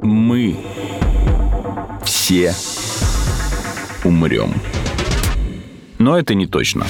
[0.00, 0.56] Мы
[2.04, 2.54] все
[4.04, 4.54] умрем.
[5.98, 6.86] Но это не точно.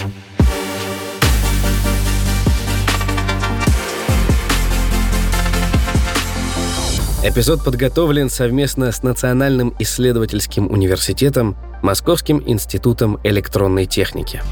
[7.24, 14.43] Эпизод подготовлен совместно с Национальным исследовательским университетом, Московским институтом электронной техники.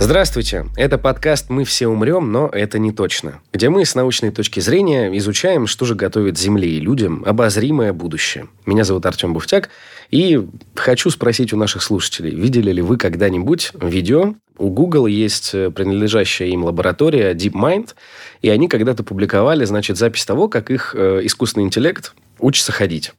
[0.00, 0.66] Здравствуйте!
[0.76, 5.16] Это подкаст «Мы все умрем, но это не точно», где мы с научной точки зрения
[5.18, 8.46] изучаем, что же готовит Земле и людям обозримое будущее.
[8.64, 9.70] Меня зовут Артем Буфтяк,
[10.10, 10.40] и
[10.74, 14.34] хочу спросить у наших слушателей, видели ли вы когда-нибудь видео?
[14.56, 17.94] У Google есть принадлежащая им лаборатория DeepMind,
[18.42, 23.12] и они когда-то публиковали, значит, запись того, как их э, искусственный интеллект учится ходить.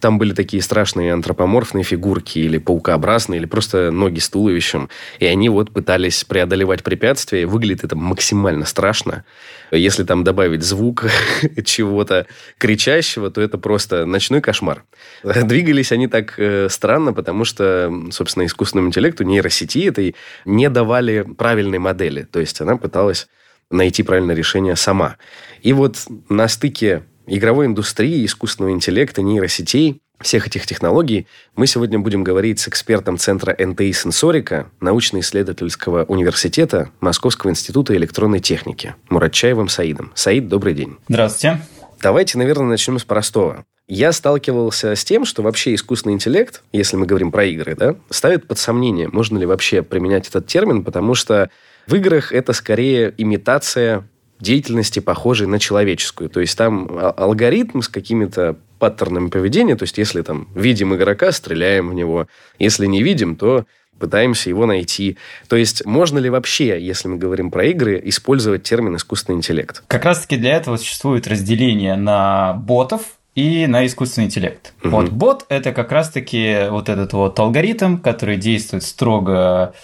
[0.00, 4.88] Там были такие страшные антропоморфные фигурки, или паукообразные, или просто ноги с туловищем.
[5.18, 7.46] И они вот пытались преодолевать препятствия.
[7.46, 9.24] Выглядит это максимально страшно.
[9.70, 11.06] Если там добавить звук
[11.64, 12.26] чего-то
[12.58, 14.84] кричащего, то это просто ночной кошмар.
[15.22, 21.78] Двигались они так э, странно, потому что, собственно, искусственному интеллекту, нейросети этой не давали правильной
[21.78, 22.22] модели.
[22.22, 23.28] То есть она пыталась
[23.70, 25.16] найти правильное решение сама.
[25.62, 32.24] И вот на стыке игровой индустрии, искусственного интеллекта, нейросетей, всех этих технологий мы сегодня будем
[32.24, 40.12] говорить с экспертом Центра НТИ «Сенсорика» научно-исследовательского университета Московского института электронной техники Муратчаевым Саидом.
[40.14, 40.96] Саид, добрый день.
[41.08, 41.60] Здравствуйте.
[42.00, 43.64] Давайте, наверное, начнем с простого.
[43.86, 48.48] Я сталкивался с тем, что вообще искусственный интеллект, если мы говорим про игры, да, ставит
[48.48, 51.50] под сомнение, можно ли вообще применять этот термин, потому что
[51.86, 54.08] в играх это скорее имитация
[54.40, 56.28] деятельности, похожей на человеческую.
[56.30, 61.88] То есть там алгоритм с какими-то паттернами поведения, то есть если там видим игрока, стреляем
[61.90, 62.26] в него,
[62.58, 63.64] если не видим, то
[63.98, 65.16] пытаемся его найти.
[65.48, 69.82] То есть можно ли вообще, если мы говорим про игры, использовать термин искусственный интеллект?
[69.86, 73.02] Как раз-таки для этого существует разделение на ботов,
[73.34, 74.72] и на искусственный интеллект.
[74.82, 74.90] Угу.
[74.90, 79.74] Вот бот это как раз-таки вот этот вот алгоритм, который действует строго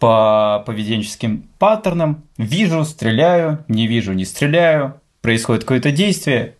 [0.00, 2.24] по поведенческим паттернам.
[2.38, 5.00] Вижу, стреляю, не вижу, не стреляю.
[5.20, 6.56] Происходит какое-то действие,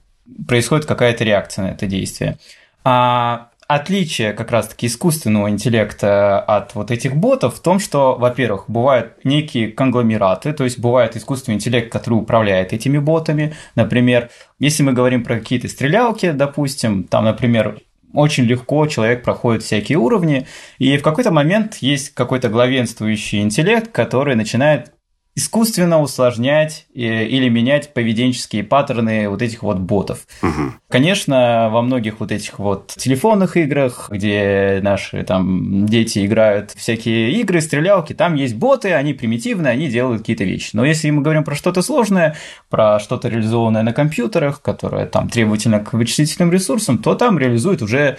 [0.47, 2.39] происходит какая-то реакция на это действие.
[2.85, 9.25] А отличие как раз-таки искусственного интеллекта от вот этих ботов в том, что, во-первых, бывают
[9.25, 13.55] некие конгломераты, то есть бывает искусственный интеллект, который управляет этими ботами.
[13.75, 17.81] Например, если мы говорим про какие-то стрелялки, допустим, там, например,
[18.13, 20.47] очень легко человек проходит всякие уровни,
[20.79, 24.93] и в какой-то момент есть какой-то главенствующий интеллект, который начинает
[25.37, 30.27] искусственно усложнять э, или менять поведенческие паттерны вот этих вот ботов.
[30.43, 30.73] Угу.
[30.89, 37.61] Конечно, во многих вот этих вот телефонных играх, где наши там дети играют всякие игры,
[37.61, 40.71] стрелялки, там есть боты, они примитивные, они делают какие-то вещи.
[40.73, 42.37] Но если мы говорим про что-то сложное,
[42.69, 48.19] про что-то реализованное на компьютерах, которое там требовательно к вычислительным ресурсам, то там реализует уже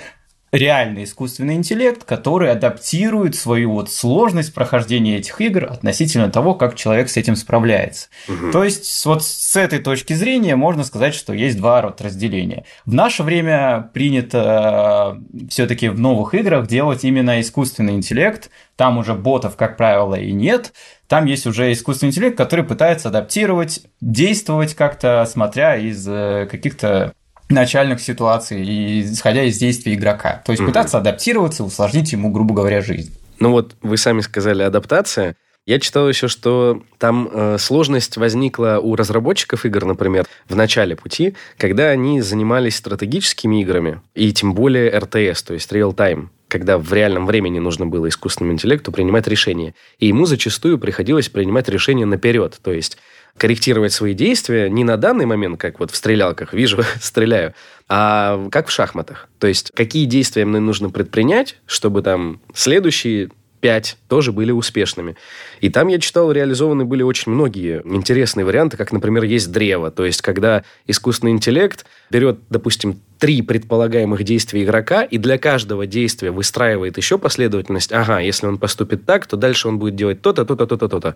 [0.52, 7.10] реальный искусственный интеллект, который адаптирует свою вот сложность прохождения этих игр относительно того, как человек
[7.10, 8.10] с этим справляется.
[8.28, 8.52] Угу.
[8.52, 12.66] То есть вот с этой точки зрения можно сказать, что есть два род разделения.
[12.86, 18.50] В наше время принято э, все-таки в новых играх делать именно искусственный интеллект.
[18.76, 20.74] Там уже ботов, как правило, и нет.
[21.08, 27.14] Там есть уже искусственный интеллект, который пытается адаптировать, действовать как-то, смотря из э, каких-то
[27.52, 30.42] начальных ситуаций, и исходя из действий игрока.
[30.46, 30.70] То есть угу.
[30.70, 33.14] пытаться адаптироваться, усложнить ему, грубо говоря, жизнь.
[33.40, 35.36] Ну вот вы сами сказали адаптация.
[35.68, 41.36] Я читал еще, что там э, сложность возникла у разработчиков игр, например, в начале пути,
[41.58, 47.28] когда они занимались стратегическими играми, и тем более RTS, то есть real-time, когда в реальном
[47.28, 49.74] времени нужно было искусственному интеллекту принимать решения.
[50.00, 52.60] И ему зачастую приходилось принимать решения наперед.
[52.62, 52.98] То есть
[53.38, 57.54] корректировать свои действия не на данный момент, как вот в стрелялках, вижу, стреляю,
[57.88, 59.28] а как в шахматах.
[59.40, 63.30] То есть, какие действия мне нужно предпринять, чтобы там следующие
[63.62, 65.16] 5 тоже были успешными.
[65.62, 69.92] И там, я читал, реализованы были очень многие интересные варианты, как, например, есть древо.
[69.92, 76.32] То есть, когда искусственный интеллект берет, допустим, три предполагаемых действия игрока, и для каждого действия
[76.32, 77.94] выстраивает еще последовательность.
[77.94, 81.16] Ага, если он поступит так, то дальше он будет делать то-то, то-то, то-то, то-то.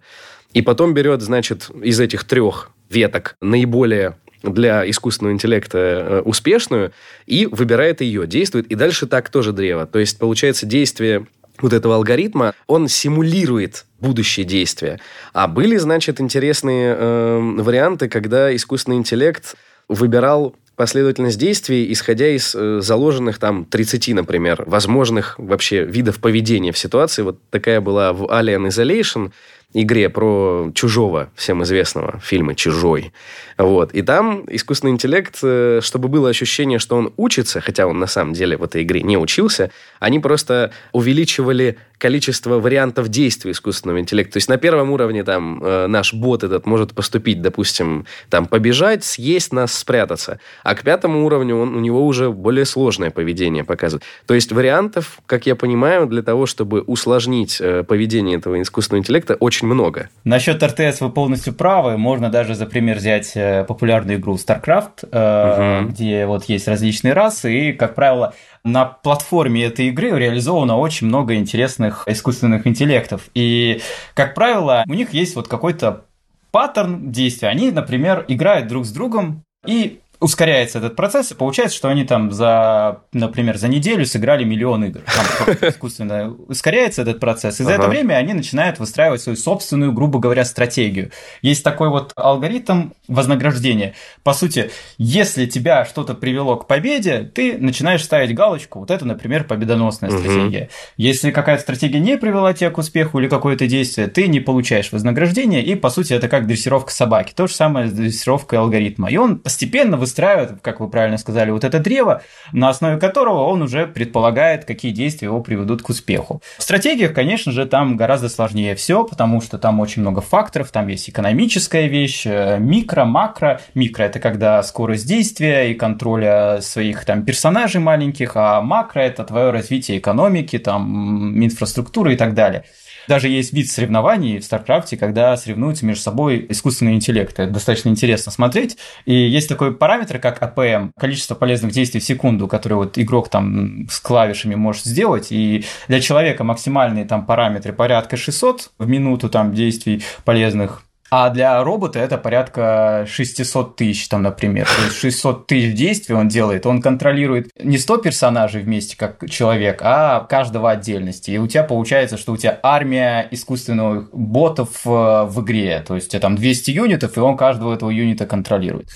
[0.53, 6.91] И потом берет, значит, из этих трех веток наиболее для искусственного интеллекта э, успешную
[7.25, 9.87] и выбирает ее, действует, и дальше так тоже древо.
[9.87, 11.25] То есть, получается, действие
[11.61, 14.99] вот этого алгоритма, он симулирует будущее действие.
[15.33, 19.55] А были, значит, интересные э, варианты, когда искусственный интеллект
[19.87, 26.77] выбирал последовательность действий, исходя из э, заложенных там 30, например, возможных вообще видов поведения в
[26.77, 27.21] ситуации.
[27.21, 29.31] Вот такая была в Alien Isolation.
[29.75, 33.11] Игре про чужого, всем известного фильма «Чужой».
[33.57, 33.93] Вот.
[33.93, 38.33] И там искусственный интеллект, э, чтобы было ощущение, что он учится, хотя он на самом
[38.33, 44.33] деле в этой игре не учился, они просто увеличивали количество вариантов действий искусственного интеллекта.
[44.33, 49.03] То есть на первом уровне там э, наш бот этот может поступить, допустим, там побежать,
[49.03, 50.39] съесть нас, спрятаться.
[50.63, 54.03] А к пятому уровню он, у него уже более сложное поведение показывает.
[54.25, 59.35] То есть вариантов, как я понимаю, для того, чтобы усложнить э, поведение этого искусственного интеллекта,
[59.35, 60.09] очень много.
[60.23, 61.97] Насчет РТС вы полностью правы.
[61.97, 65.89] Можно даже за пример взять э, популярную игру StarCraft, угу.
[65.89, 68.33] где вот есть различные расы, и, как правило,
[68.63, 73.29] на платформе этой игры реализовано очень много интересных искусственных интеллектов.
[73.33, 73.81] И,
[74.13, 76.05] как правило, у них есть вот какой-то
[76.51, 77.49] паттерн действия.
[77.49, 82.31] Они, например, играют друг с другом и ускоряется этот процесс, и получается, что они там
[82.31, 85.01] за, например, за неделю сыграли миллион игр.
[85.05, 87.83] Там искусственно ускоряется этот процесс, и за ага.
[87.83, 91.11] это время они начинают выстраивать свою собственную, грубо говоря, стратегию.
[91.43, 93.93] Есть такой вот алгоритм вознаграждения.
[94.23, 99.43] По сути, если тебя что-то привело к победе, ты начинаешь ставить галочку, вот это, например,
[99.43, 100.17] победоносная угу.
[100.17, 100.69] стратегия.
[100.97, 105.63] Если какая-то стратегия не привела тебя к успеху или какое-то действие, ты не получаешь вознаграждение,
[105.63, 107.31] и, по сути, это как дрессировка собаки.
[107.35, 109.11] То же самое с дрессировкой алгоритма.
[109.11, 112.21] И он постепенно выстраивает, как вы правильно сказали, вот это древо,
[112.53, 116.41] на основе которого он уже предполагает, какие действия его приведут к успеху.
[116.57, 120.87] В стратегиях, конечно же, там гораздо сложнее все, потому что там очень много факторов, там
[120.87, 123.59] есть экономическая вещь, э, микро, макро.
[123.73, 129.51] Микро– это когда скорость действия и контроля своих там персонажей маленьких, а макро– это твое
[129.51, 132.63] развитие экономики, там, инфраструктуры и так далее.
[133.07, 137.43] Даже есть вид соревнований в StarCraft, когда соревнуются между собой искусственные интеллекты.
[137.43, 138.77] Это достаточно интересно смотреть.
[139.05, 143.87] И есть такой параметр, как APM, количество полезных действий в секунду, который вот игрок там
[143.89, 145.27] с клавишами может сделать.
[145.31, 151.63] И для человека максимальные там параметры порядка 600 в минуту там действий полезных а для
[151.63, 154.65] робота это порядка 600 тысяч, там, например.
[154.65, 156.65] То есть 600 тысяч действий он делает.
[156.65, 161.31] Он контролирует не 100 персонажей вместе, как человек, а каждого отдельности.
[161.31, 165.83] И у тебя получается, что у тебя армия искусственных ботов э, в игре.
[165.87, 168.89] То есть у тебя там 200 юнитов, и он каждого этого юнита контролирует.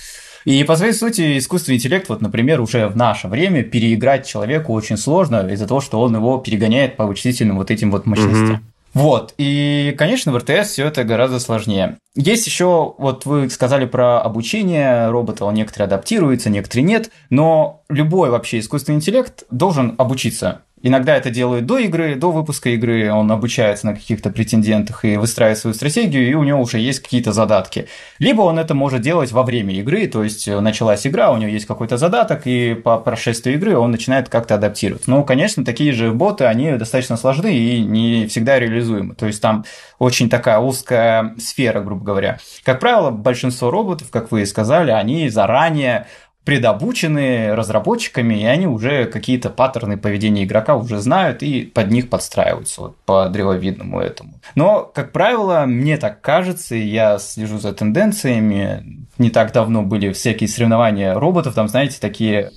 [0.44, 4.96] И по своей сути искусственный интеллект, вот, например, уже в наше время переиграть человеку очень
[4.96, 8.56] сложно из-за того, что он его перегоняет по вычислительным вот этим вот мощностям.
[8.56, 8.69] Mm-hmm.
[8.92, 11.98] Вот, и, конечно, в РТС все это гораздо сложнее.
[12.16, 18.58] Есть еще, вот вы сказали про обучение робота, некоторые адаптируются, некоторые нет, но любой вообще
[18.58, 23.94] искусственный интеллект должен обучиться Иногда это делают до игры, до выпуска игры, он обучается на
[23.94, 27.86] каких-то претендентах и выстраивает свою стратегию, и у него уже есть какие-то задатки.
[28.18, 31.50] Либо он это может делать во время игры, то есть э, началась игра, у него
[31.50, 35.10] есть какой-то задаток, и по прошествии игры он начинает как-то адаптироваться.
[35.10, 39.14] Но, конечно, такие же боты, они достаточно сложны и не всегда реализуемы.
[39.14, 39.64] То есть там
[39.98, 42.38] очень такая узкая сфера, грубо говоря.
[42.64, 46.06] Как правило, большинство роботов, как вы и сказали, они заранее
[46.44, 52.80] предобучены разработчиками, и они уже какие-то паттерны поведения игрока уже знают и под них подстраиваются
[52.80, 54.40] вот, по древовидному этому.
[54.54, 60.12] Но, как правило, мне так кажется, и я слежу за тенденциями, не так давно были
[60.12, 62.50] всякие соревнования роботов, там, знаете, такие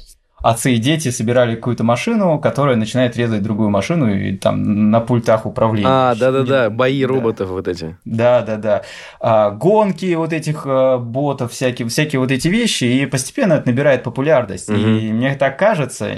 [0.43, 5.45] отцы и дети собирали какую-то машину, которая начинает резать другую машину и там на пультах
[5.45, 5.87] управления.
[5.89, 7.07] А, да-да-да, бои да.
[7.07, 7.97] роботов вот эти.
[8.05, 8.83] Да-да-да.
[9.19, 14.03] А, гонки вот этих а, ботов, всякие, всякие вот эти вещи, и постепенно это набирает
[14.03, 14.69] популярность.
[14.69, 14.77] Угу.
[14.77, 16.09] И мне так кажется,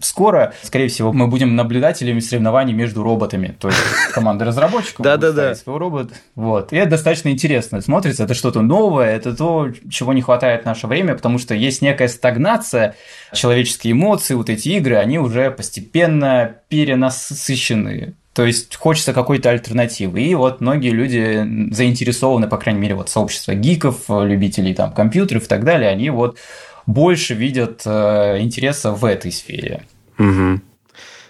[0.00, 3.54] скоро, скорее всего, мы будем наблюдателями соревнований между роботами.
[3.58, 3.80] То есть
[4.12, 5.54] команда разработчиков да, да, да.
[5.54, 6.12] свой робот.
[6.34, 6.72] Вот.
[6.72, 8.24] И это достаточно интересно смотрится.
[8.24, 12.08] Это что-то новое, это то, чего не хватает в наше время, потому что есть некая
[12.08, 12.96] стагнация,
[13.32, 18.14] человеческие эмоции, вот эти игры, они уже постепенно перенасыщены.
[18.34, 20.20] То есть хочется какой-то альтернативы.
[20.20, 25.46] И вот многие люди заинтересованы, по крайней мере, вот сообщество гиков, любителей там компьютеров и
[25.46, 26.36] так далее, они вот
[26.86, 29.84] больше видят э, интереса в этой сфере.
[30.18, 30.60] Угу.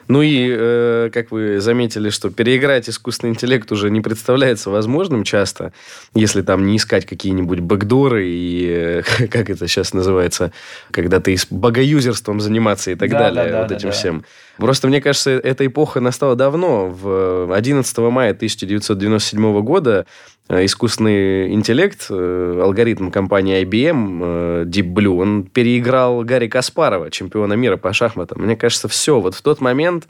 [0.08, 5.72] Ну и, э, как вы заметили, что переиграть искусственный интеллект уже не представляется возможным часто,
[6.14, 10.52] если там не искать какие-нибудь бэкдоры и, э, как это сейчас называется,
[10.90, 13.94] когда ты с богоюзерством заниматься и так да, далее, да, вот да, этим да.
[13.94, 14.24] всем.
[14.58, 16.88] Просто, мне кажется, эта эпоха настала давно.
[16.88, 20.06] В 11 мая 1997 года
[20.43, 27.54] э, искусственный интеллект, э, алгоритм компании IBM, э, Deep Blue, он переиграл Гарри Каспарова, чемпиона
[27.54, 28.42] мира по шахматам.
[28.42, 29.20] Мне кажется, все.
[29.20, 30.06] Вот в тот момент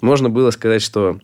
[0.00, 1.18] можно было сказать, что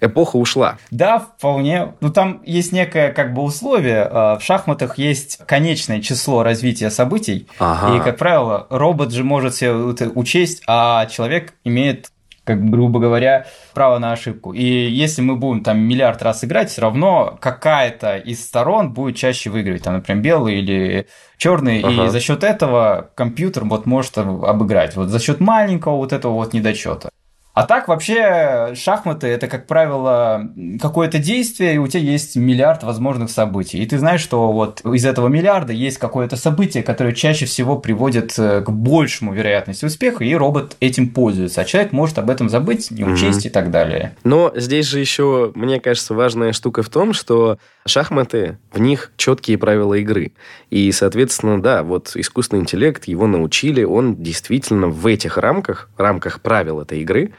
[0.00, 0.78] эпоха ушла.
[0.90, 1.94] Да, вполне.
[2.00, 4.04] Ну, там есть некое как бы условие.
[4.04, 7.46] В шахматах есть конечное число развития событий.
[7.58, 7.96] Ага.
[7.96, 12.10] И, как правило, робот же может все это учесть, а человек имеет
[12.52, 14.52] как грубо говоря, право на ошибку.
[14.52, 19.50] И если мы будем там миллиард раз играть, все равно какая-то из сторон будет чаще
[19.50, 21.06] выигрывать, там, например, белый или
[21.36, 22.06] черный, ага.
[22.06, 24.96] и за счет этого компьютер вот может обыграть.
[24.96, 27.10] Вот за счет маленького вот этого вот недочета.
[27.54, 33.30] А так вообще шахматы это, как правило, какое-то действие, и у тебя есть миллиард возможных
[33.30, 33.82] событий.
[33.82, 38.38] И ты знаешь, что вот из этого миллиарда есть какое-то событие, которое чаще всего приводит
[38.38, 41.60] э, к большему вероятности успеха, и робот этим пользуется.
[41.60, 43.50] А человек может об этом забыть, не учесть mm-hmm.
[43.50, 44.16] и так далее.
[44.24, 49.58] Но здесь же еще, мне кажется, важная штука в том, что шахматы, в них четкие
[49.58, 50.32] правила игры.
[50.70, 56.80] И, соответственно, да, вот искусственный интеллект, его научили, он действительно в этих рамках, рамках правил
[56.80, 57.32] этой игры,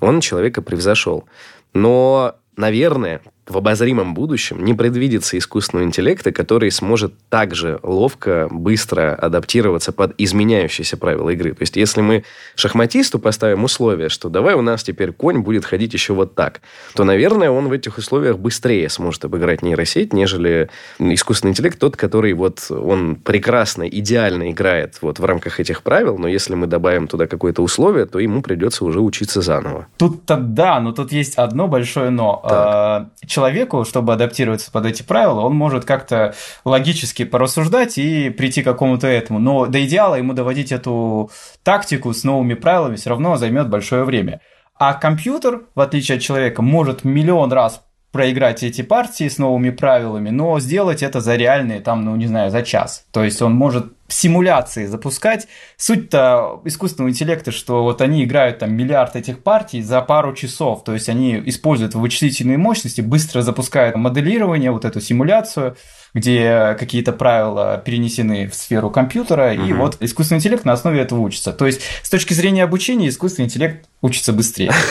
[0.00, 1.24] он человека превзошел.
[1.72, 9.92] Но, наверное, в обозримом будущем не предвидится искусственного интеллекта, который сможет также ловко, быстро адаптироваться
[9.92, 11.52] под изменяющиеся правила игры.
[11.52, 15.92] То есть, если мы шахматисту поставим условие, что давай у нас теперь конь будет ходить
[15.92, 16.60] еще вот так,
[16.94, 20.68] то, наверное, он в этих условиях быстрее сможет обыграть нейросеть, нежели
[20.98, 26.28] искусственный интеллект, тот, который вот он прекрасно, идеально играет вот в рамках этих правил, но
[26.28, 29.86] если мы добавим туда какое-то условие, то ему придется уже учиться заново.
[29.96, 32.40] Тут-то да, но тут есть одно большое но.
[32.48, 33.08] Так.
[33.40, 36.34] Человеку, чтобы адаптироваться под эти правила, он может как-то
[36.66, 39.38] логически порассуждать и прийти к какому-то этому.
[39.38, 41.30] Но до идеала ему доводить эту
[41.62, 44.42] тактику с новыми правилами все равно займет большое время.
[44.78, 50.30] А компьютер, в отличие от человека, может миллион раз проиграть эти партии с новыми правилами,
[50.30, 53.04] но сделать это за реальные, там, ну, не знаю, за час.
[53.12, 55.46] То есть он может симуляции запускать.
[55.76, 60.92] Суть-то искусственного интеллекта, что вот они играют там миллиард этих партий за пару часов, то
[60.92, 65.76] есть они используют вычислительные мощности, быстро запускают моделирование, вот эту симуляцию,
[66.14, 69.64] где какие-то правила перенесены в сферу компьютера, угу.
[69.64, 71.52] и вот искусственный интеллект на основе этого учится.
[71.52, 74.72] То есть с точки зрения обучения искусственный интеллект учится быстрее.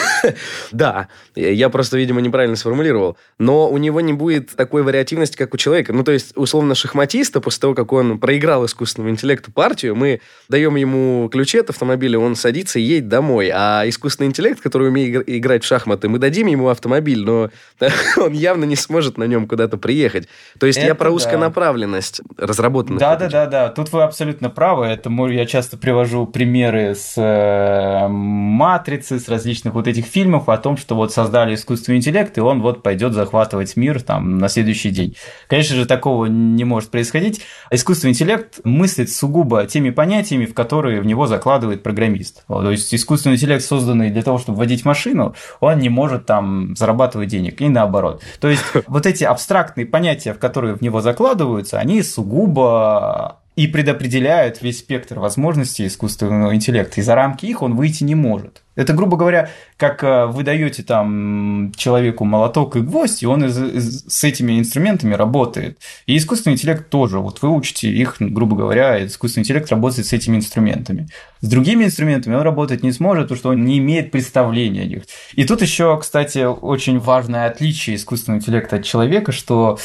[0.71, 3.17] Да, я просто, видимо, неправильно сформулировал.
[3.39, 5.93] Но у него не будет такой вариативности, как у человека.
[5.93, 10.75] Ну, то есть, условно, шахматиста, после того, как он проиграл искусственному интеллекту партию, мы даем
[10.75, 13.49] ему ключи от автомобиля, он садится и едет домой.
[13.53, 17.49] А искусственный интеллект, который умеет играть в шахматы, мы дадим ему автомобиль, но
[18.17, 20.27] он явно не сможет на нем куда-то приехать.
[20.59, 22.99] То есть, я про узконаправленность разработанных.
[22.99, 23.69] Да, да, да, да.
[23.69, 24.85] Тут вы абсолютно правы.
[24.85, 30.57] Это я часто привожу примеры с э, матриц матрицы, с различных вот этих фильмов о
[30.57, 34.89] том, что вот создали искусственный интеллект, и он вот пойдет захватывать мир там на следующий
[34.89, 35.15] день.
[35.47, 37.41] Конечно же, такого не может происходить.
[37.71, 42.45] Искусственный интеллект мыслит сугубо теми понятиями, в которые в него закладывает программист.
[42.47, 47.29] То есть искусственный интеллект, созданный для того, чтобы водить машину, он не может там зарабатывать
[47.29, 48.21] денег, и наоборот.
[48.39, 54.61] То есть вот эти абстрактные понятия, в которые в него закладываются, они сугубо и предопределяют
[54.61, 57.01] весь спектр возможностей искусственного интеллекта.
[57.01, 58.63] И за рамки их он выйти не может.
[58.77, 63.61] Это, грубо говоря, как э, вы даете там человеку молоток и гвоздь, и он из,
[63.61, 65.77] из, с этими инструментами работает.
[66.05, 67.19] И искусственный интеллект тоже.
[67.19, 71.09] Вот вы учите их, грубо говоря, искусственный интеллект работает с этими инструментами.
[71.41, 75.03] С другими инструментами он работать не сможет, потому что он не имеет представления о них.
[75.33, 79.77] И тут еще, кстати, очень важное отличие искусственного интеллекта от человека, что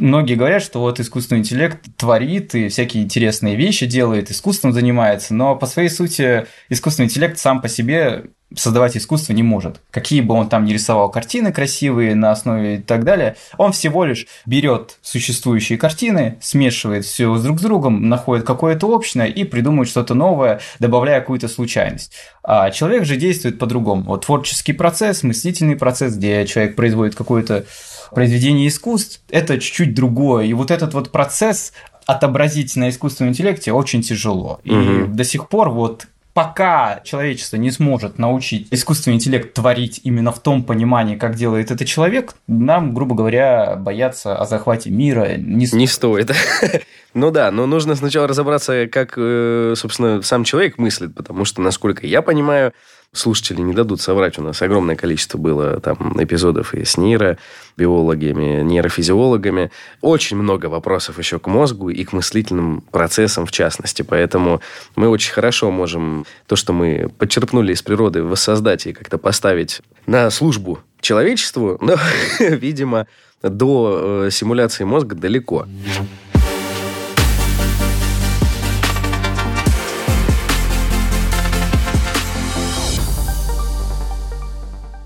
[0.00, 5.56] многие говорят, что вот искусственный интеллект творит и всякие интересные вещи делает, искусством занимается, но
[5.56, 9.80] по своей сути искусственный интеллект сам по себе создавать искусство не может.
[9.90, 14.04] Какие бы он там ни рисовал картины красивые на основе и так далее, он всего
[14.04, 20.14] лишь берет существующие картины, смешивает все друг с другом, находит какое-то общее и придумывает что-то
[20.14, 22.12] новое, добавляя какую-то случайность.
[22.42, 24.02] А человек же действует по-другому.
[24.02, 27.66] Вот творческий процесс, мыслительный процесс, где человек производит какое-то
[28.14, 30.44] произведение искусств, это чуть-чуть другое.
[30.46, 31.72] И вот этот вот процесс
[32.06, 34.60] отобразить на искусственном интеллекте очень тяжело.
[34.64, 35.06] И угу.
[35.14, 40.62] до сих пор вот пока человечество не сможет научить искусственный интеллект творить именно в том
[40.62, 45.80] понимании, как делает это человек, нам, грубо говоря, бояться о захвате мира не стоит.
[45.80, 46.32] Не стоит.
[47.12, 52.06] Ну да, но нужно сначала разобраться, как, э, собственно, сам человек мыслит, потому что, насколько
[52.06, 52.72] я понимаю,
[53.12, 54.38] слушатели не дадут соврать.
[54.38, 59.70] У нас огромное количество было там эпизодов и с нейробиологами, нейрофизиологами.
[60.00, 64.02] Очень много вопросов еще к мозгу и к мыслительным процессам в частности.
[64.02, 64.60] Поэтому
[64.94, 70.30] мы очень хорошо можем то, что мы подчерпнули из природы, воссоздать и как-то поставить на
[70.30, 71.96] службу человечеству, но,
[72.38, 73.06] видимо,
[73.42, 75.66] до э, симуляции мозга далеко.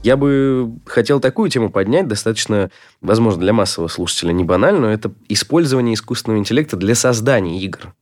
[0.05, 2.71] Я бы хотел такую тему поднять, достаточно,
[3.01, 4.93] возможно, для массового слушателя не банальную.
[4.93, 7.95] Это использование искусственного интеллекта для создания игр.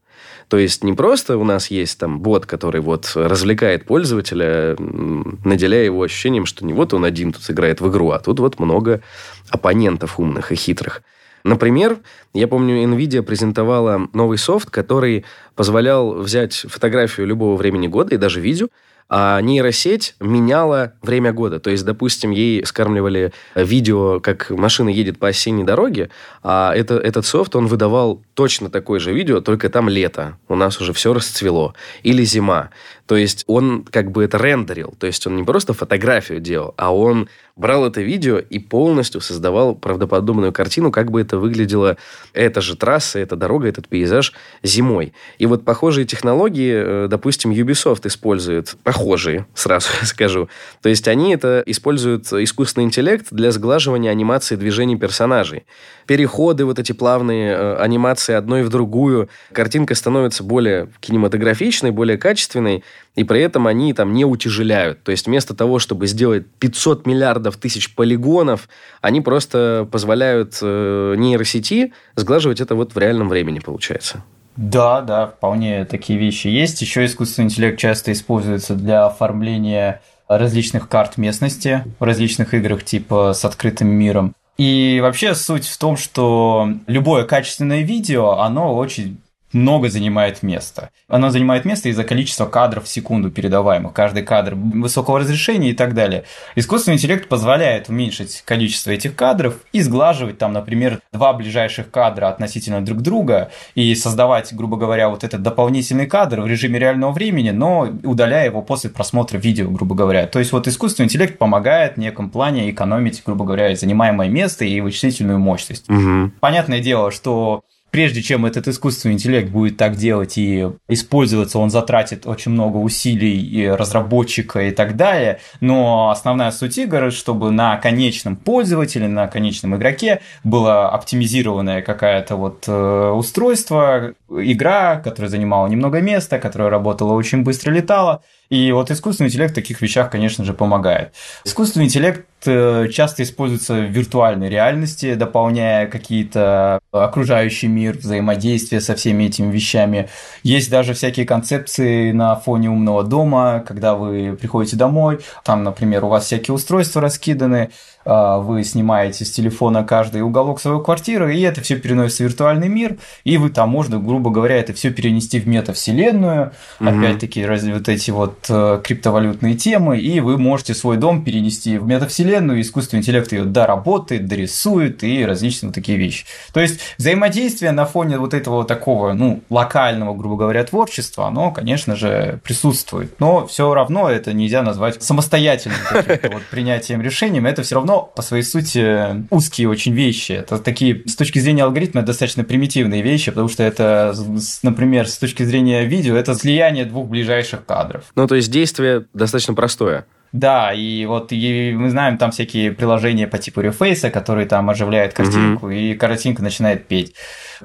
[0.48, 6.02] То есть не просто у нас есть там бот, который вот развлекает пользователя, наделяя его
[6.02, 9.00] ощущением, что не вот он один тут играет в игру, а тут вот много
[9.48, 11.02] оппонентов умных и хитрых.
[11.44, 11.98] Например,
[12.34, 18.40] я помню, NVIDIA презентовала новый софт, который позволял взять фотографию любого времени года и даже
[18.40, 18.66] видео,
[19.14, 21.60] а нейросеть меняла время года.
[21.60, 26.08] То есть, допустим, ей скармливали видео, как машина едет по осенней дороге,
[26.42, 30.38] а это, этот софт, он выдавал точно такое же видео, только там лето.
[30.48, 31.74] У нас уже все расцвело.
[32.02, 32.70] Или зима.
[33.04, 34.94] То есть он как бы это рендерил.
[34.98, 39.74] То есть он не просто фотографию делал, а он брал это видео и полностью создавал
[39.74, 41.98] правдоподобную картину, как бы это выглядело,
[42.32, 45.12] эта же трасса, эта дорога, этот пейзаж зимой.
[45.36, 49.01] И вот похожие технологии, э, допустим, Ubisoft использует, похожие,
[49.54, 50.48] сразу скажу.
[50.80, 55.64] То есть они это используют искусственный интеллект для сглаживания анимации движений персонажей.
[56.06, 62.84] Переходы, вот эти плавные э, анимации одной в другую, картинка становится более кинематографичной, более качественной,
[63.14, 65.02] и при этом они там не утяжеляют.
[65.02, 68.68] То есть вместо того, чтобы сделать 500 миллиардов тысяч полигонов,
[69.00, 74.24] они просто позволяют э, нейросети сглаживать это вот в реальном времени, получается.
[74.56, 76.82] Да, да, вполне такие вещи есть.
[76.82, 83.44] Еще искусственный интеллект часто используется для оформления различных карт местности в различных играх, типа с
[83.44, 84.34] открытым миром.
[84.58, 89.20] И вообще суть в том, что любое качественное видео, оно очень
[89.52, 90.90] много занимает места.
[91.08, 93.92] Оно занимает место из-за количества кадров в секунду передаваемых.
[93.92, 96.24] Каждый кадр высокого разрешения и так далее.
[96.54, 102.84] Искусственный интеллект позволяет уменьшить количество этих кадров и сглаживать там, например, два ближайших кадра относительно
[102.84, 107.88] друг друга и создавать, грубо говоря, вот этот дополнительный кадр в режиме реального времени, но
[108.02, 110.26] удаляя его после просмотра видео, грубо говоря.
[110.26, 114.80] То есть вот искусственный интеллект помогает в неком плане экономить, грубо говоря, занимаемое место и
[114.80, 115.88] вычислительную мощность.
[115.88, 116.32] Угу.
[116.40, 122.26] Понятное дело, что прежде чем этот искусственный интеллект будет так делать и использоваться, он затратит
[122.26, 125.38] очень много усилий и разработчика и так далее.
[125.60, 132.64] Но основная суть игр, чтобы на конечном пользователе, на конечном игроке было оптимизированное какое-то вот
[132.66, 138.22] э, устройство, игра, которая занимала немного места, которая работала очень быстро, летала.
[138.52, 141.14] И вот искусственный интеллект в таких вещах, конечно же, помогает.
[141.42, 149.24] Искусственный интеллект э, часто используется в виртуальной реальности, дополняя какие-то окружающий мир, взаимодействие со всеми
[149.24, 150.10] этими вещами.
[150.42, 156.08] Есть даже всякие концепции на фоне умного дома, когда вы приходите домой, там, например, у
[156.08, 157.70] вас всякие устройства раскиданы,
[158.04, 162.96] вы снимаете с телефона каждый уголок своей квартиры, и это все переносится в виртуальный мир,
[163.24, 166.88] и вы там можно, грубо говоря, это все перенести в метавселенную, угу.
[166.88, 171.86] опять-таки разве вот эти вот э, криптовалютные темы, и вы можете свой дом перенести в
[171.86, 176.24] метавселенную, искусственный интеллект ее доработает, дорисует и различные вот такие вещи.
[176.52, 181.96] То есть взаимодействие на фоне вот этого такого, ну, локального, грубо говоря, творчества, оно, конечно
[181.96, 187.91] же, присутствует, но все равно это нельзя назвать самостоятельным вот принятием решением, это все равно
[187.92, 190.32] равно по своей сути узкие очень вещи.
[190.32, 194.14] Это такие, с точки зрения алгоритма, достаточно примитивные вещи, потому что это,
[194.62, 198.04] например, с точки зрения видео, это слияние двух ближайших кадров.
[198.14, 200.06] Ну, то есть действие достаточно простое.
[200.32, 205.12] Да, и вот и мы знаем там всякие приложения по типу Reface, которые там оживляют
[205.12, 205.92] картинку, mm-hmm.
[205.92, 207.14] и картинка начинает петь.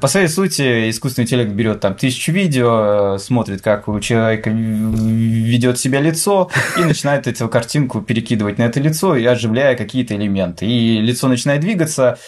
[0.02, 5.80] По своей сути, искусственный интеллект берет там тысячу видео, э, смотрит, как у человека ведет
[5.80, 10.66] себя лицо, и начинает эту картинку перекидывать на это лицо, и оживляя какие-то элементы.
[10.66, 12.20] И лицо начинает двигаться,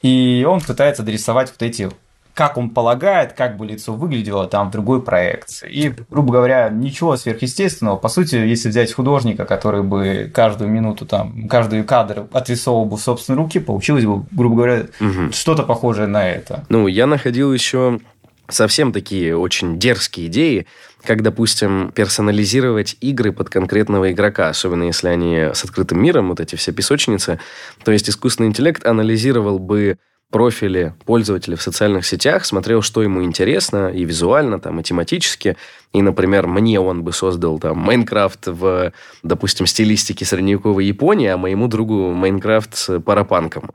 [0.00, 1.90] и он пытается дорисовать вот эти
[2.38, 5.68] как он полагает, как бы лицо выглядело там в другой проекции.
[5.68, 7.96] И, грубо говоря, ничего сверхъестественного.
[7.96, 13.00] По сути, если взять художника, который бы каждую минуту, там, каждый кадр отрисовывал бы в
[13.00, 15.32] собственной руке, получилось бы, грубо говоря, угу.
[15.32, 16.64] что-то похожее на это.
[16.68, 17.98] Ну, я находил еще
[18.48, 20.68] совсем такие очень дерзкие идеи,
[21.02, 26.54] как, допустим, персонализировать игры под конкретного игрока, особенно если они с открытым миром, вот эти
[26.54, 27.40] все песочницы.
[27.82, 29.98] То есть искусственный интеллект анализировал бы
[30.30, 35.56] профили пользователя в социальных сетях, смотрел, что ему интересно и визуально, там, и тематически.
[35.94, 41.66] И, например, мне он бы создал там Майнкрафт в, допустим, стилистике средневековой Японии, а моему
[41.66, 43.70] другу Майнкрафт с парапанком.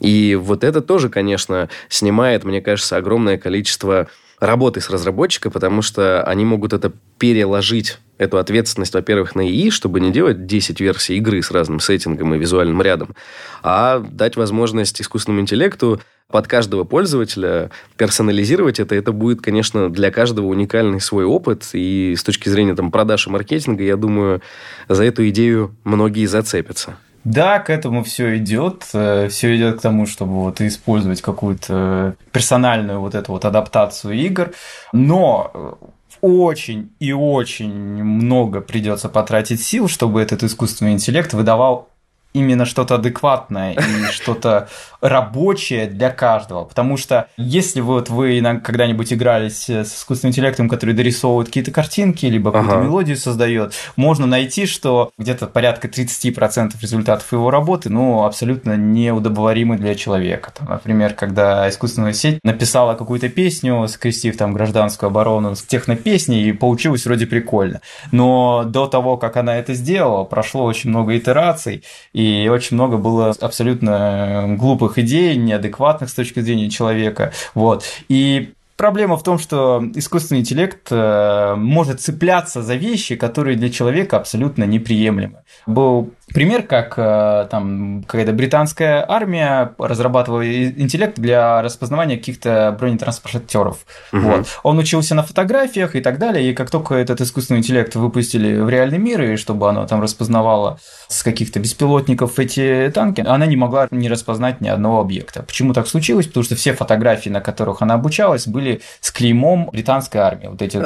[0.00, 4.08] И вот это тоже, конечно, снимает, мне кажется, огромное количество
[4.40, 10.00] работы с разработчиком, потому что они могут это переложить, эту ответственность, во-первых, на ИИ, чтобы
[10.00, 13.14] не делать 10 версий игры с разным сеттингом и визуальным рядом,
[13.62, 18.94] а дать возможность искусственному интеллекту под каждого пользователя персонализировать это.
[18.94, 21.68] Это будет, конечно, для каждого уникальный свой опыт.
[21.74, 24.40] И с точки зрения там, продаж и маркетинга, я думаю,
[24.88, 26.96] за эту идею многие зацепятся.
[27.24, 28.84] Да, к этому все идет.
[28.92, 34.52] Э, все идет к тому, чтобы вот использовать какую-то персональную вот эту вот адаптацию игр.
[34.92, 35.72] Но э,
[36.20, 41.88] очень и очень много придется потратить сил, чтобы этот искусственный интеллект выдавал
[42.34, 44.68] именно что-то адекватное и что-то
[45.00, 46.64] рабочее для каждого.
[46.64, 52.50] Потому что если вот вы когда-нибудь игрались с искусственным интеллектом, который дорисовывает какие-то картинки, либо
[52.50, 52.84] какую-то ага.
[52.84, 59.94] мелодию создает, можно найти, что где-то порядка 30% результатов его работы, ну, абсолютно неудобоваримы для
[59.94, 60.52] человека.
[60.56, 66.52] Там, например, когда искусственная сеть написала какую-то песню, скрестив там гражданскую оборону с технопесней, и
[66.52, 67.80] получилось вроде прикольно.
[68.10, 72.96] Но до того, как она это сделала, прошло очень много итераций, и и очень много
[72.96, 77.32] было абсолютно глупых идей, неадекватных с точки зрения человека.
[77.54, 77.84] Вот.
[78.08, 84.16] И Проблема в том, что искусственный интеллект э, может цепляться за вещи, которые для человека
[84.16, 85.44] абсолютно неприемлемы.
[85.66, 93.84] Был пример, как э, там какая-то британская армия разрабатывала интеллект для распознавания каких-то бронетранспортеров.
[94.12, 94.20] Угу.
[94.20, 94.46] Вот.
[94.62, 98.68] Он учился на фотографиях и так далее, и как только этот искусственный интеллект выпустили в
[98.68, 103.88] реальный мир, и чтобы оно там распознавало с каких-то беспилотников эти танки, она не могла
[103.90, 105.42] не распознать ни одного объекта.
[105.42, 106.26] Почему так случилось?
[106.26, 110.82] Потому что все фотографии, на которых она обучалась, были с клеймом британской армии, вот этих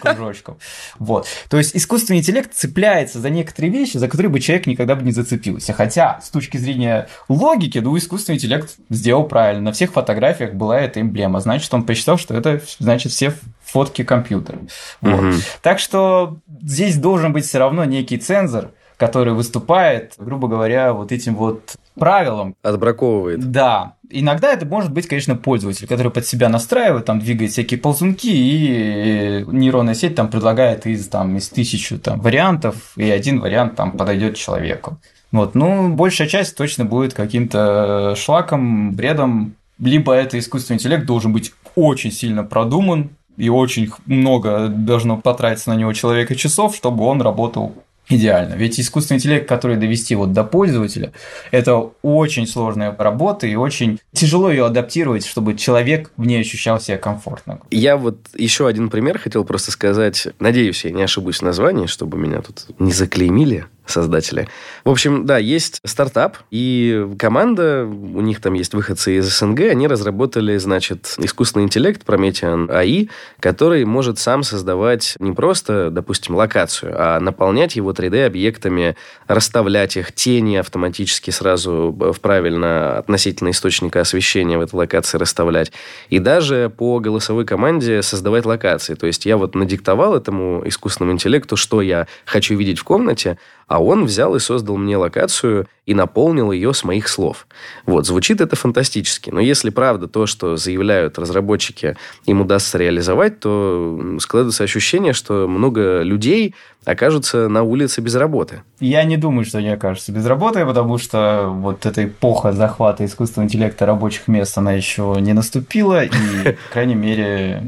[0.00, 0.56] кружочков.
[0.98, 1.26] Вот.
[1.48, 5.12] То есть искусственный интеллект цепляется за некоторые вещи, за которые бы человек никогда бы не
[5.12, 5.72] зацепился.
[5.72, 9.64] Хотя, с точки зрения логики, ну, искусственный интеллект сделал правильно.
[9.64, 11.40] На всех фотографиях была эта эмблема.
[11.40, 14.58] Значит, он посчитал, что это, значит, все фотки компьютера.
[15.00, 15.20] Вот.
[15.20, 15.34] Угу.
[15.62, 21.34] Так что здесь должен быть все равно некий цензор, который выступает, грубо говоря, вот этим
[21.36, 22.56] вот правилом.
[22.62, 23.38] Отбраковывает.
[23.50, 23.94] Да.
[24.10, 29.44] Иногда это может быть, конечно, пользователь, который под себя настраивает, там двигает всякие ползунки, и
[29.46, 34.34] нейронная сеть там предлагает из, там, из тысячи там, вариантов, и один вариант там подойдет
[34.34, 34.98] человеку.
[35.30, 41.52] Вот, ну, большая часть точно будет каким-то шлаком, бредом, либо это искусственный интеллект должен быть
[41.76, 47.74] очень сильно продуман, и очень много должно потратиться на него человека часов, чтобы он работал
[48.10, 48.54] идеально.
[48.54, 51.12] Ведь искусственный интеллект, который довести вот до пользователя,
[51.50, 56.98] это очень сложная работа и очень тяжело ее адаптировать, чтобы человек в ней ощущал себя
[56.98, 57.60] комфортно.
[57.70, 60.28] Я вот еще один пример хотел просто сказать.
[60.38, 64.48] Надеюсь, я не ошибусь в названии, чтобы меня тут не заклеймили создатели.
[64.84, 69.86] В общем, да, есть стартап, и команда, у них там есть выходцы из СНГ, они
[69.86, 77.20] разработали, значит, искусственный интеллект Promethean AI, который может сам создавать не просто, допустим, локацию, а
[77.20, 84.74] наполнять его 3D-объектами, расставлять их, тени автоматически сразу в правильно относительно источника освещения в этой
[84.74, 85.72] локации расставлять.
[86.08, 88.94] И даже по голосовой команде создавать локации.
[88.94, 93.38] То есть я вот надиктовал этому искусственному интеллекту, что я хочу видеть в комнате,
[93.70, 97.46] а он взял и создал мне локацию и наполнил ее с моих слов.
[97.86, 99.30] Вот, звучит это фантастически.
[99.30, 106.02] Но если правда то, что заявляют разработчики, им удастся реализовать, то складывается ощущение, что много
[106.02, 108.62] людей окажутся на улице без работы.
[108.80, 113.46] Я не думаю, что они окажутся без работы, потому что вот эта эпоха захвата искусственного
[113.46, 116.08] интеллекта рабочих мест, она еще не наступила, и,
[116.42, 117.62] по крайней мере,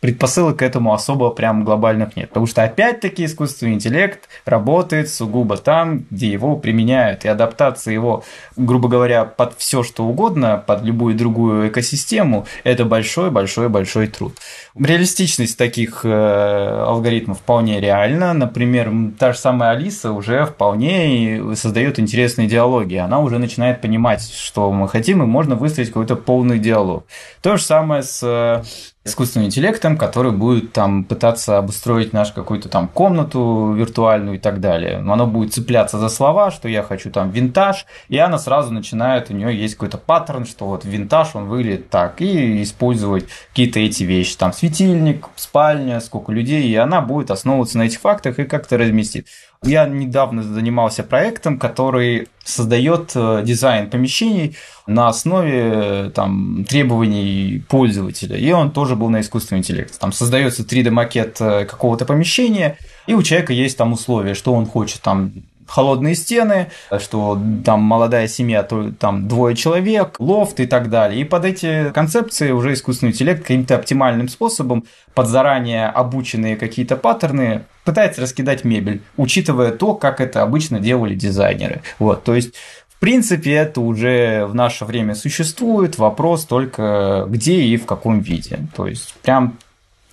[0.00, 2.28] предпосылок к этому особо прям глобальных нет.
[2.28, 7.24] Потому что, опять-таки, искусственный интеллект работает сугубо там, где его применяют.
[7.24, 8.24] И адаптация его,
[8.56, 14.36] грубо говоря, под все что угодно, под любую другую экосистему, это большой-большой-большой труд.
[14.78, 18.32] Реалистичность таких э, алгоритмов вполне реальна.
[18.34, 22.96] Например, та же самая Алиса уже вполне создает интересные диалоги.
[22.96, 27.06] Она уже начинает понимать, что мы хотим, и можно выстроить какой-то полный диалог.
[27.40, 28.62] То же самое с э,
[29.06, 34.98] искусственным интеллектом, который будет там пытаться обустроить нашу какую-то там комнату виртуальную и так далее.
[34.98, 39.30] Но оно будет цепляться за слова, что я хочу там винтаж, и она сразу начинает,
[39.30, 44.02] у нее есть какой-то паттерн, что вот винтаж, он выглядит так, и использовать какие-то эти
[44.02, 48.76] вещи, там светильник, спальня, сколько людей, и она будет основываться на этих фактах и как-то
[48.76, 49.26] разместит.
[49.62, 58.36] Я недавно занимался проектом, который создает э, дизайн помещений на основе э, там, требований пользователя.
[58.36, 59.98] И он тоже был на искусственном интеллекте.
[59.98, 65.02] Там создается 3D-макет э, какого-то помещения, и у человека есть там условия, что он хочет
[65.02, 65.32] там
[65.66, 71.20] холодные стены, что там молодая семья, то там двое человек, лофт и так далее.
[71.20, 77.64] И под эти концепции уже искусственный интеллект каким-то оптимальным способом, под заранее обученные какие-то паттерны,
[77.86, 81.80] пытается раскидать мебель, учитывая то, как это обычно делали дизайнеры.
[81.98, 82.54] Вот, то есть
[82.88, 85.98] в принципе, это уже в наше время существует.
[85.98, 88.60] Вопрос только где и в каком виде.
[88.74, 89.58] То есть, прям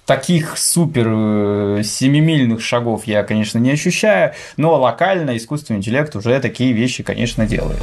[0.06, 6.74] таких супер э, семимильных шагов я, конечно, не ощущаю, но локально искусственный интеллект уже такие
[6.74, 7.82] вещи, конечно, делает.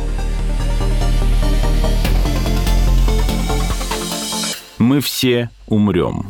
[4.76, 6.26] Мы все умрем.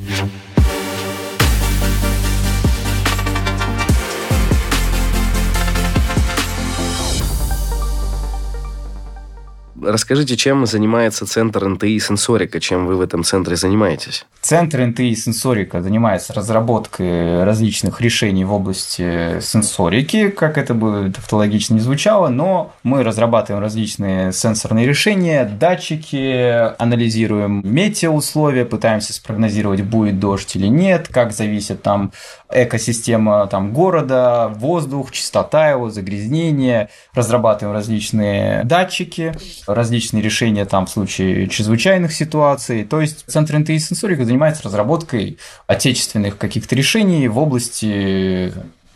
[9.82, 14.26] Расскажите, чем занимается Центр НТИ «Сенсорика», чем вы в этом центре занимаетесь?
[14.42, 21.80] Центр НТИ «Сенсорика» занимается разработкой различных решений в области сенсорики, как это бы тавтологично не
[21.80, 30.66] звучало, но мы разрабатываем различные сенсорные решения, датчики, анализируем метеоусловия, пытаемся спрогнозировать, будет дождь или
[30.66, 32.12] нет, как зависит там
[32.52, 39.32] экосистема там, города, воздух, чистота его, загрязнение, разрабатываем различные датчики,
[39.74, 42.84] различные решения там в случае чрезвычайных ситуаций.
[42.84, 48.52] То есть Центр НТИ сенсорика занимается разработкой отечественных каких-то решений в области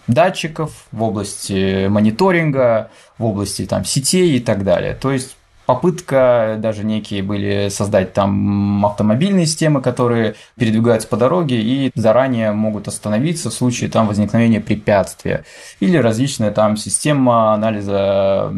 [0.06, 4.94] датчиков, в области мониторинга, в области там сетей и так далее.
[4.94, 11.90] То есть попытка даже некие были создать там автомобильные системы, которые передвигаются по дороге и
[11.94, 15.44] заранее могут остановиться в случае там возникновения препятствия.
[15.80, 18.52] Или различная там система анализа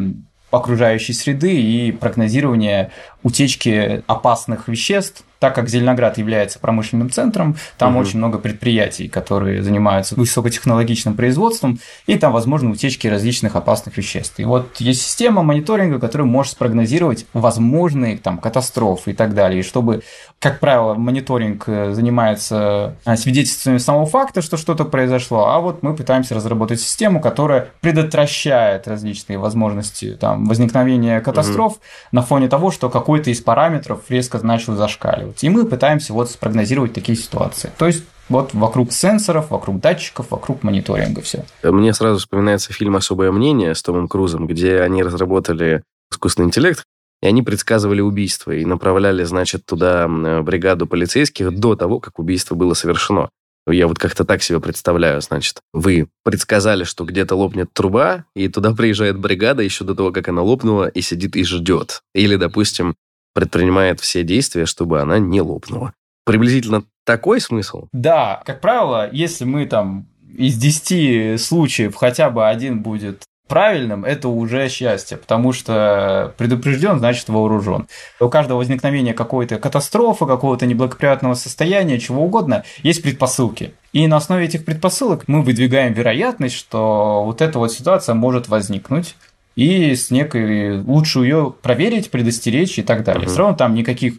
[0.51, 2.91] окружающей среды и прогнозирования
[3.23, 8.01] утечки опасных веществ так как Зеленоград является промышленным центром, там угу.
[8.01, 14.39] очень много предприятий, которые занимаются высокотехнологичным производством, и там возможны утечки различных опасных веществ.
[14.39, 19.59] И вот есть система мониторинга, которая может спрогнозировать возможные там, катастрофы и так далее.
[19.59, 20.01] И чтобы,
[20.39, 25.95] как правило, мониторинг э, занимается э, свидетельствованием самого факта, что что-то произошло, а вот мы
[25.95, 31.81] пытаемся разработать систему, которая предотвращает различные возможности там, возникновения катастроф угу.
[32.11, 35.41] на фоне того, что какой-то из параметров резко начал зашкаливать.
[35.41, 37.71] И мы пытаемся вот спрогнозировать такие ситуации.
[37.77, 41.45] То есть вот вокруг сенсоров, вокруг датчиков, вокруг мониторинга все.
[41.63, 46.83] Мне сразу вспоминается фильм «Особое мнение» с Томом Крузом, где они разработали искусственный интеллект,
[47.21, 50.09] и они предсказывали убийство и направляли, значит, туда
[50.41, 53.29] бригаду полицейских до того, как убийство было совершено.
[53.67, 58.73] Я вот как-то так себе представляю, значит, вы предсказали, что где-то лопнет труба, и туда
[58.73, 62.01] приезжает бригада еще до того, как она лопнула, и сидит и ждет.
[62.15, 62.95] Или, допустим,
[63.33, 65.93] предпринимает все действия, чтобы она не лопнула.
[66.25, 67.87] Приблизительно такой смысл?
[67.91, 74.27] Да, как правило, если мы там из 10 случаев хотя бы один будет правильным, это
[74.29, 77.87] уже счастье, потому что предупрежден, значит вооружен.
[78.19, 83.73] У каждого возникновения какой-то катастрофы, какого-то неблагоприятного состояния, чего угодно, есть предпосылки.
[83.93, 89.15] И на основе этих предпосылок мы выдвигаем вероятность, что вот эта вот ситуация может возникнуть
[89.57, 93.23] и с некой лучше ее проверить, предостеречь и так далее.
[93.23, 93.31] Угу.
[93.31, 94.13] Все равно там никаких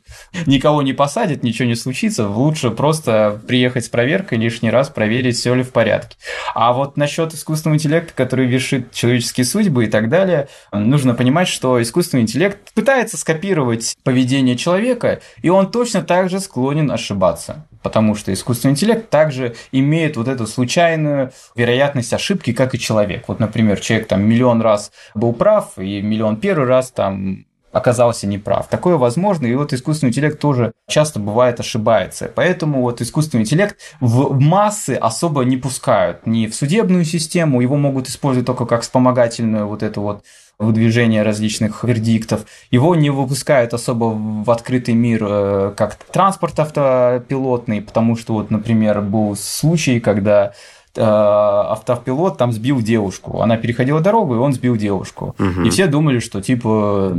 [0.46, 2.29] никого не посадят, ничего не случится.
[2.29, 6.16] Лучше просто приехать с проверкой лишний раз проверить, все ли в порядке.
[6.55, 11.81] А вот насчет искусственного интеллекта, который вершит человеческие судьбы и так далее, нужно понимать, что
[11.81, 18.33] искусственный интеллект пытается скопировать поведение человека, и он точно так же склонен ошибаться потому что
[18.33, 23.25] искусственный интеллект также имеет вот эту случайную вероятность ошибки, как и человек.
[23.29, 28.69] Вот, например, человек там миллион раз был прав, и миллион первый раз там оказался неправ.
[28.69, 32.31] Такое возможно, и вот искусственный интеллект тоже часто бывает ошибается.
[32.35, 38.09] Поэтому вот искусственный интеллект в массы особо не пускают ни в судебную систему, его могут
[38.09, 40.25] использовать только как вспомогательную вот эту вот
[40.59, 42.44] выдвижения различных вердиктов.
[42.71, 49.01] Его не выпускают особо в открытый мир э, как транспорт автопилотный, потому что вот, например,
[49.01, 50.53] был случай, когда
[50.99, 53.41] автопилот там сбил девушку.
[53.41, 55.35] Она переходила дорогу, и он сбил девушку.
[55.39, 55.63] Угу.
[55.63, 57.13] И все думали, что типа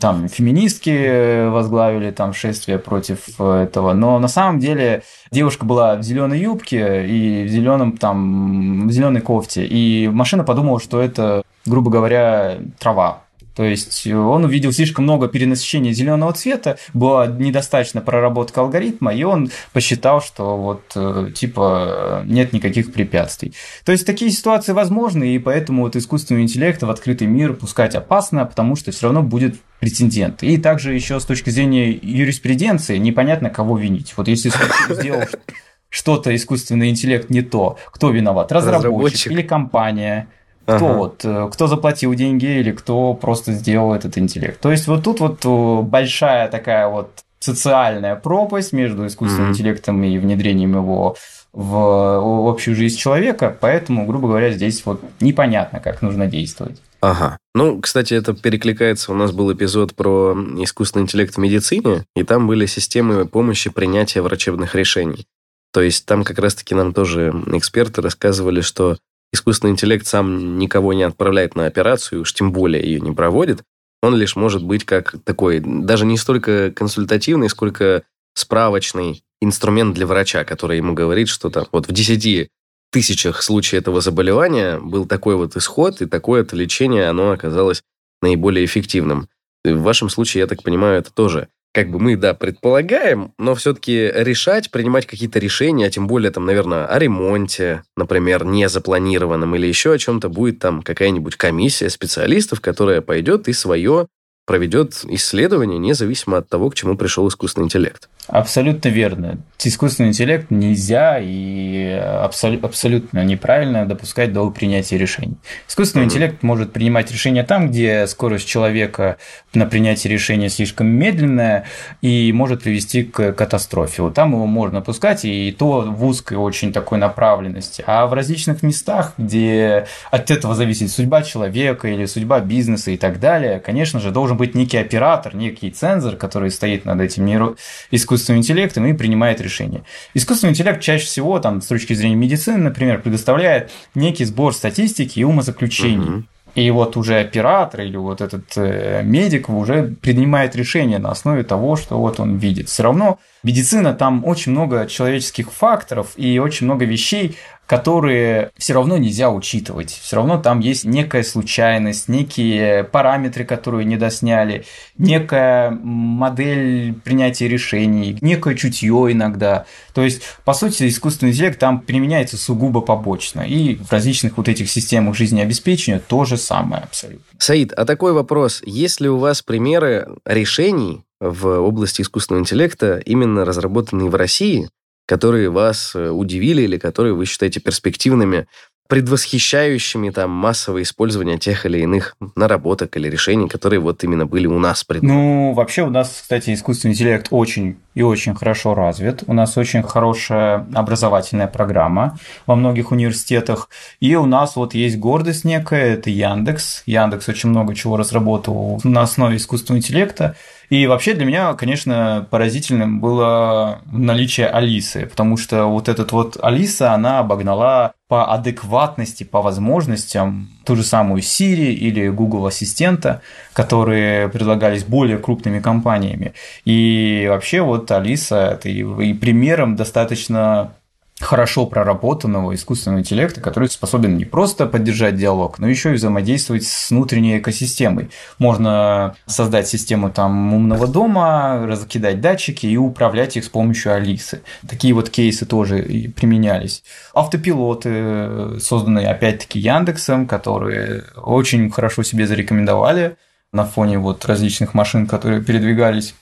[0.00, 3.92] там феминистки возглавили там шествие против этого.
[3.92, 9.20] Но на самом деле девушка была в зеленой юбке и в зеленом там в зеленой
[9.20, 9.64] кофте.
[9.64, 13.22] И машина подумала, что это грубо говоря, трава.
[13.60, 19.50] То есть он увидел слишком много перенасыщения зеленого цвета, была недостаточно проработка алгоритма, и он
[19.74, 23.52] посчитал, что вот э, типа нет никаких препятствий.
[23.84, 28.46] То есть такие ситуации возможны, и поэтому вот искусственный интеллект в открытый мир пускать опасно,
[28.46, 30.42] потому что все равно будет прецедент.
[30.42, 34.14] И также еще с точки зрения юриспруденции непонятно, кого винить.
[34.16, 34.50] Вот если
[34.88, 35.24] сделал
[35.90, 38.52] что-то искусственный интеллект не то, кто виноват?
[38.52, 39.32] Разработчик, Разработчик.
[39.32, 40.28] или компания?
[40.76, 40.96] Кто ага.
[40.96, 44.60] вот, э, кто заплатил деньги или кто просто сделал этот интеллект.
[44.60, 49.54] То есть вот тут вот э, большая такая вот социальная пропасть между искусственным mm-hmm.
[49.54, 51.16] интеллектом и внедрением его
[51.52, 56.80] в общую жизнь человека, поэтому, грубо говоря, здесь вот непонятно, как нужно действовать.
[57.00, 57.38] Ага.
[57.54, 59.10] Ну, кстати, это перекликается.
[59.10, 64.20] У нас был эпизод про искусственный интеллект в медицине, и там были системы помощи принятия
[64.20, 65.26] врачебных решений.
[65.72, 68.98] То есть там как раз-таки нам тоже эксперты рассказывали, что
[69.32, 73.62] искусственный интеллект сам никого не отправляет на операцию, уж тем более ее не проводит.
[74.02, 78.02] Он лишь может быть как такой, даже не столько консультативный, сколько
[78.34, 82.48] справочный инструмент для врача, который ему говорит, что там вот в 10
[82.90, 87.82] тысячах случаев этого заболевания был такой вот исход, и такое-то лечение, оно оказалось
[88.22, 89.28] наиболее эффективным.
[89.64, 94.10] В вашем случае, я так понимаю, это тоже как бы мы, да, предполагаем, но все-таки
[94.12, 99.66] решать, принимать какие-то решения, а тем более, там, наверное, о ремонте, например, не запланированном или
[99.66, 104.08] еще о чем-то, будет там какая-нибудь комиссия специалистов, которая пойдет и свое
[104.50, 108.08] проведет исследование, независимо от того, к чему пришел искусственный интеллект.
[108.26, 109.38] Абсолютно верно.
[109.62, 111.84] Искусственный интеллект нельзя и
[112.24, 115.36] абсол- абсолютно неправильно допускать до принятия решений.
[115.68, 116.08] Искусственный mm-hmm.
[116.08, 119.18] интеллект может принимать решения там, где скорость человека
[119.54, 121.66] на принятие решения слишком медленная
[122.02, 124.02] и может привести к катастрофе.
[124.02, 127.84] Вот там его можно пускать, и то в узкой очень такой направленности.
[127.86, 133.20] А в различных местах, где от этого зависит судьба человека или судьба бизнеса и так
[133.20, 137.56] далее, конечно же, должен быть некий оператор, некий цензор, который стоит над этим
[137.90, 139.82] искусственным интеллектом и принимает решения.
[140.14, 145.24] Искусственный интеллект чаще всего, там, с точки зрения медицины, например, предоставляет некий сбор статистики и
[145.24, 146.08] умозаключений.
[146.08, 146.24] Угу.
[146.54, 151.76] И вот уже оператор или вот этот э, медик уже принимает решение на основе того,
[151.76, 152.68] что вот он видит.
[152.68, 157.36] Все равно медицина там очень много человеческих факторов и очень много вещей,
[157.70, 159.90] которые все равно нельзя учитывать.
[159.92, 164.64] Все равно там есть некая случайность, некие параметры, которые не досняли,
[164.98, 169.66] некая модель принятия решений, некое чутье иногда.
[169.94, 173.42] То есть, по сути, искусственный интеллект там применяется сугубо побочно.
[173.42, 177.22] И в различных вот этих системах жизнеобеспечения то же самое абсолютно.
[177.38, 178.62] Саид, а такой вопрос.
[178.66, 184.68] Есть ли у вас примеры решений в области искусственного интеллекта, именно разработанные в России,
[185.10, 188.46] которые вас э, удивили или которые вы считаете перспективными,
[188.90, 194.58] предвосхищающими там массовое использование тех или иных наработок или решений, которые вот именно были у
[194.58, 195.14] нас придуманы?
[195.14, 199.22] Ну, вообще у нас, кстати, искусственный интеллект очень и очень хорошо развит.
[199.28, 203.68] У нас очень хорошая образовательная программа во многих университетах.
[204.00, 206.82] И у нас вот есть гордость некая, это Яндекс.
[206.86, 210.34] Яндекс очень много чего разработал на основе искусственного интеллекта.
[210.68, 216.92] И вообще для меня, конечно, поразительным было наличие Алисы, потому что вот этот вот Алиса,
[216.92, 224.82] она обогнала по адекватности, по возможностям ту же самую Siri или Google Ассистента, которые предлагались
[224.82, 226.32] более крупными компаниями.
[226.64, 230.72] И вообще вот Алиса это и примером достаточно
[231.20, 236.90] хорошо проработанного искусственного интеллекта, который способен не просто поддержать диалог, но еще и взаимодействовать с
[236.90, 238.10] внутренней экосистемой.
[238.38, 244.42] Можно создать систему там умного дома, раскидать датчики и управлять их с помощью Алисы.
[244.66, 245.82] Такие вот кейсы тоже
[246.16, 246.82] применялись.
[247.14, 253.16] Автопилоты, созданные опять-таки Яндексом, которые очень хорошо себе зарекомендовали
[253.52, 256.14] на фоне вот различных машин, которые передвигались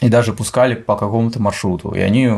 [0.00, 1.90] и даже пускали по какому-то маршруту.
[1.92, 2.28] И они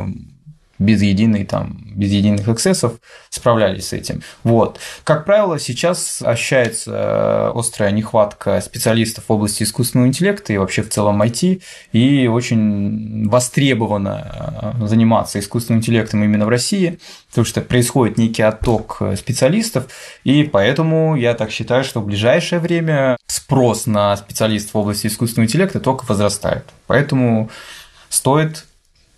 [0.79, 2.95] без единой там, без единых эксцессов
[3.31, 4.23] справлялись с этим.
[4.45, 4.79] Вот.
[5.05, 10.91] Как правило, сейчас ощущается э, острая нехватка специалистов в области искусственного интеллекта и вообще в
[10.91, 11.63] целом IT,
[11.93, 16.99] и очень востребовано э, заниматься искусственным интеллектом именно в России,
[17.31, 19.87] потому что происходит некий отток э, специалистов,
[20.25, 25.47] и поэтому я так считаю, что в ближайшее время спрос на специалистов в области искусственного
[25.47, 26.65] интеллекта только возрастает.
[26.87, 27.51] Поэтому
[28.09, 28.67] стоит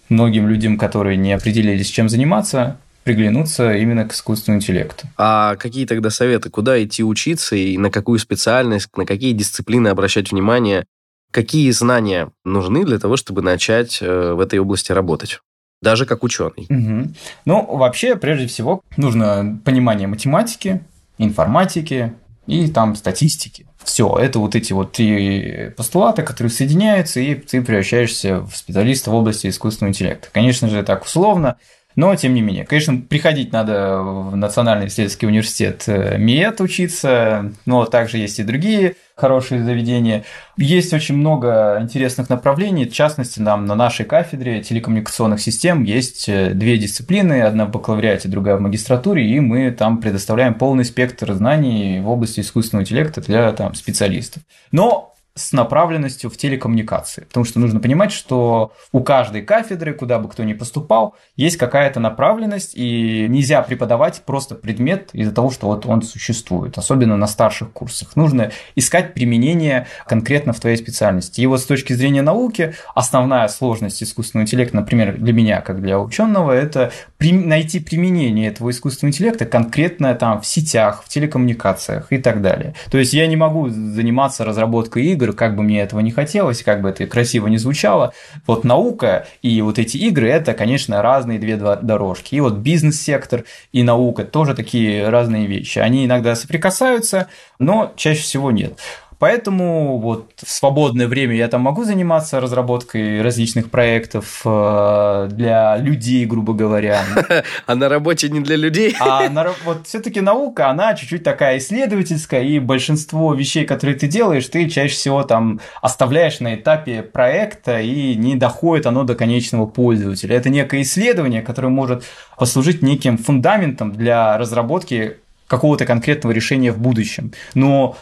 [0.09, 5.07] многим людям, которые не определились, чем заниматься, приглянуться именно к искусственному интеллекту.
[5.17, 6.51] А какие тогда советы?
[6.51, 10.85] Куда идти учиться и на какую специальность, на какие дисциплины обращать внимание?
[11.31, 15.41] Какие знания нужны для того, чтобы начать э, в этой области работать?
[15.81, 16.67] Даже как ученый.
[16.69, 17.15] Угу.
[17.45, 20.83] Ну, вообще, прежде всего, нужно понимание математики,
[21.19, 22.15] информатики
[22.47, 23.68] и там статистики.
[23.89, 29.15] Все, это вот эти вот три постулата, которые соединяются, и ты превращаешься в специалиста в
[29.15, 30.29] области искусственного интеллекта.
[30.31, 31.57] Конечно же, так условно,
[31.99, 37.87] но, тем не менее, конечно, приходить надо в Национальный исследовательский университет э, МИЭТ учиться, но
[37.87, 40.23] также есть и другие хорошие заведения.
[40.57, 42.87] Есть очень много интересных направлений.
[42.87, 48.29] В частности, нам на нашей кафедре телекоммуникационных систем есть э, две дисциплины, одна в бакалавриате,
[48.29, 53.51] другая в магистратуре, и мы там предоставляем полный спектр знаний в области искусственного интеллекта для
[53.51, 54.45] там, специалистов.
[54.71, 57.25] Но с направленностью в телекоммуникации.
[57.25, 62.01] Потому что нужно понимать, что у каждой кафедры, куда бы кто ни поступал, есть какая-то
[62.01, 67.73] направленность, и нельзя преподавать просто предмет из-за того, что вот он существует, особенно на старших
[67.73, 68.17] курсах.
[68.17, 71.41] Нужно искать применение конкретно в твоей специальности.
[71.41, 75.99] И вот с точки зрения науки, основная сложность искусственного интеллекта, например, для меня, как для
[76.01, 82.43] ученого, это найти применение этого искусственного интеллекта конкретно там в сетях, в телекоммуникациях и так
[82.43, 82.75] далее.
[82.91, 86.83] То есть я не могу заниматься разработкой игр, как бы мне этого не хотелось, как
[86.83, 88.13] бы это красиво не звучало.
[88.47, 92.35] Вот наука и вот эти игры– это, конечно, разные две дорожки.
[92.35, 95.79] И вот бизнес-сектор и наука тоже такие разные вещи.
[95.79, 98.79] Они иногда соприкасаются, но чаще всего нет.
[99.19, 106.25] Поэтому вот в свободное время я там могу заниматься разработкой различных проектов э, для людей,
[106.25, 107.03] грубо говоря.
[107.67, 108.95] А на работе не для людей?
[109.01, 114.47] А на, вот все-таки наука, она чуть-чуть такая исследовательская, и большинство вещей, которые ты делаешь,
[114.47, 120.37] ты чаще всего там оставляешь на этапе проекта, и не доходит оно до конечного пользователя.
[120.37, 122.05] Это некое исследование, которое может
[122.37, 125.17] послужить неким фундаментом для разработки
[125.49, 127.33] какого-то конкретного решения в будущем.
[127.55, 127.97] Но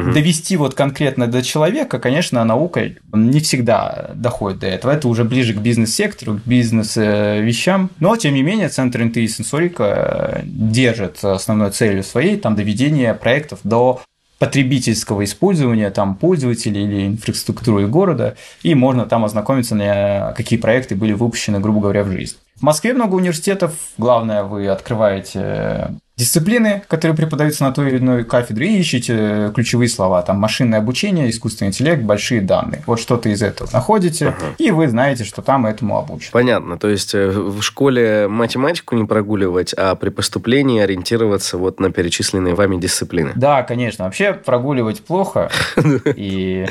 [0.00, 0.12] Угу.
[0.12, 4.90] Довести вот конкретно до человека, конечно, наука не всегда доходит до этого.
[4.90, 7.90] Это уже ближе к бизнес-сектору, к бизнес-вещам.
[8.00, 13.60] Но, тем не менее, Центр НТ и сенсорика держит основной целью своей там доведение проектов
[13.62, 14.00] до
[14.40, 21.12] потребительского использования там пользователей или инфраструктуры города, и можно там ознакомиться, на какие проекты были
[21.12, 22.36] выпущены, грубо говоря, в жизнь.
[22.56, 23.74] В Москве много университетов.
[23.96, 30.22] Главное, вы открываете дисциплины, которые преподаются на той или иной кафедре, и ищите ключевые слова,
[30.22, 32.82] там машинное обучение, искусственный интеллект, большие данные.
[32.86, 34.54] Вот что-то из этого находите, ага.
[34.58, 36.30] и вы знаете, что там этому обучат.
[36.30, 36.78] Понятно.
[36.78, 42.54] То есть э, в школе математику не прогуливать, а при поступлении ориентироваться вот на перечисленные
[42.54, 43.32] вами дисциплины.
[43.34, 44.04] Да, конечно.
[44.04, 45.50] Вообще прогуливать плохо
[46.14, 46.66] и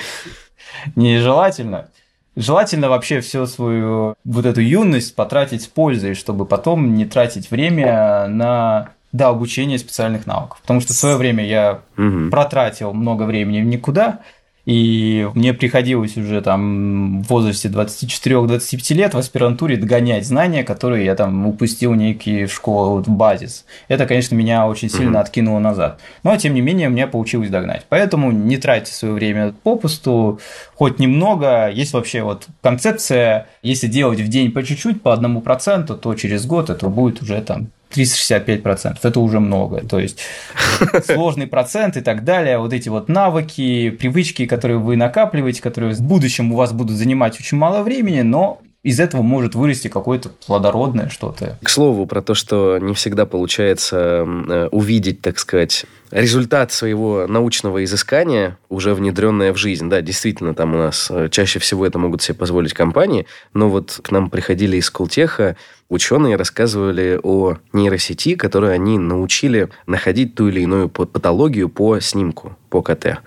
[0.95, 1.89] нежелательно.
[2.35, 8.27] Желательно вообще всю свою вот эту юность потратить с пользой, чтобы потом не тратить время
[8.27, 10.59] на до обучения специальных навыков.
[10.61, 12.29] Потому что в свое время я угу.
[12.29, 14.19] протратил много времени в никуда,
[14.65, 21.15] и мне приходилось уже там в возрасте 24-25 лет в аспирантуре догонять знания, которые я
[21.15, 23.65] там упустил некие в школу, вот в базис.
[23.89, 25.99] Это, конечно, меня очень сильно откинуло назад.
[26.23, 27.85] Но, тем не менее, мне получилось догнать.
[27.89, 30.39] Поэтому не тратьте свое время попусту,
[30.75, 31.69] хоть немного.
[31.69, 36.45] Есть вообще вот концепция, если делать в день по чуть-чуть, по одному проценту, то через
[36.45, 38.97] год это будет уже там 365%.
[39.01, 39.81] Это уже много.
[39.81, 40.19] То есть
[41.05, 42.57] сложный процент и так далее.
[42.59, 47.39] Вот эти вот навыки, привычки, которые вы накапливаете, которые в будущем у вас будут занимать
[47.39, 51.57] очень мало времени, но из этого может вырасти какое-то плодородное что-то.
[51.63, 57.83] К слову, про то, что не всегда получается э, увидеть, так сказать, результат своего научного
[57.83, 59.89] изыскания, уже внедренное в жизнь.
[59.89, 63.99] Да, действительно, там у нас э, чаще всего это могут себе позволить компании, но вот
[64.01, 65.57] к нам приходили из Скултеха
[65.89, 72.81] ученые рассказывали о нейросети, которую они научили находить ту или иную патологию по снимку, по
[72.81, 73.19] КТ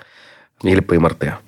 [0.63, 1.39] или по МРТ.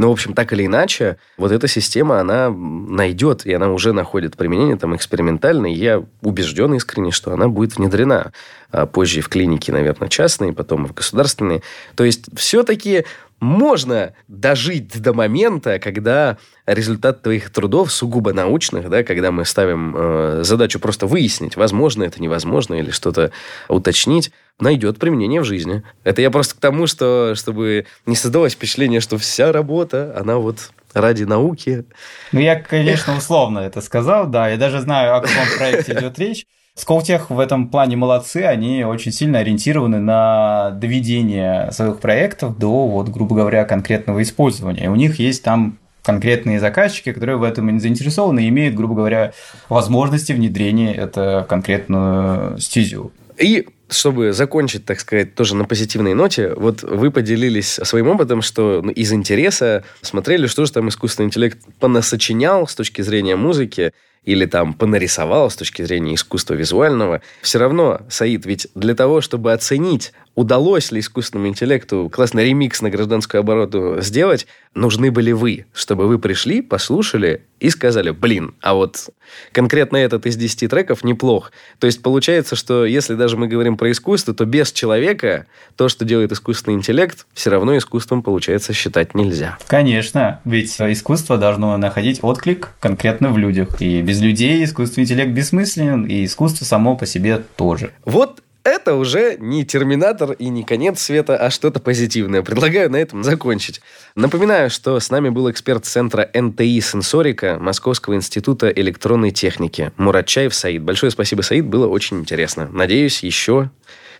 [0.00, 4.34] Но, в общем, так или иначе, вот эта система, она найдет, и она уже находит
[4.34, 8.32] применение там экспериментально, и я убежден искренне, что она будет внедрена
[8.70, 11.60] а позже в клинике, наверное, частные, потом в государственные.
[11.96, 13.04] То есть, все-таки
[13.40, 20.40] можно дожить до момента, когда результат твоих трудов сугубо научных, да, когда мы ставим э,
[20.44, 23.32] задачу просто выяснить, возможно это, невозможно, или что-то
[23.68, 25.82] уточнить, найдет применение в жизни.
[26.04, 30.70] Это я просто к тому, что чтобы не создалось впечатление, что вся работа, она вот
[30.94, 31.84] ради науки.
[32.32, 34.48] Ну, я, конечно, условно это сказал, да.
[34.48, 36.46] Я даже знаю, о каком проекте идет речь.
[36.74, 43.08] Сколтех в этом плане молодцы, они очень сильно ориентированы на доведение своих проектов до, вот,
[43.08, 44.84] грубо говоря, конкретного использования.
[44.84, 49.32] И у них есть там конкретные заказчики, которые в этом заинтересованы и имеют, грубо говоря,
[49.68, 53.12] возможности внедрения это конкретную стезю.
[53.36, 58.80] И чтобы закончить, так сказать, тоже на позитивной ноте, вот вы поделились своим опытом, что
[58.82, 63.92] ну, из интереса смотрели, что же там искусственный интеллект понасочинял с точки зрения музыки,
[64.24, 69.52] или там понарисовал с точки зрения искусства визуального, все равно, Саид, ведь для того, чтобы
[69.52, 76.06] оценить, удалось ли искусственному интеллекту классный ремикс на гражданскую обороту сделать, нужны были вы, чтобы
[76.06, 79.10] вы пришли, послушали и сказали, блин, а вот
[79.52, 81.52] конкретно этот из 10 треков неплох.
[81.78, 85.46] То есть получается, что если даже мы говорим про искусство, то без человека
[85.76, 89.58] то, что делает искусственный интеллект, все равно искусством, получается, считать нельзя.
[89.66, 93.80] Конечно, ведь искусство должно находить отклик конкретно в людях.
[93.82, 97.92] И без людей искусственный интеллект бессмысленен, и искусство само по себе тоже.
[98.04, 102.42] Вот это уже не терминатор и не конец света, а что-то позитивное.
[102.42, 103.80] Предлагаю на этом закончить.
[104.16, 110.82] Напоминаю, что с нами был эксперт центра НТИ «Сенсорика» Московского института электронной техники Муратчаев Саид.
[110.82, 112.68] Большое спасибо, Саид, было очень интересно.
[112.72, 113.70] Надеюсь, еще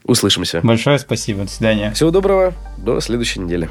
[0.04, 0.60] услышимся.
[0.62, 1.90] Большое спасибо, до свидания.
[1.94, 3.68] Всего доброго, до следующей недели.